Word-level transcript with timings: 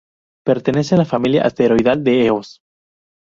Pertenece 0.47 0.95
a 0.95 0.97
la 0.97 1.05
familia 1.05 1.43
asteroidal 1.45 2.03
de 2.03 2.25
Eos. 2.25 2.63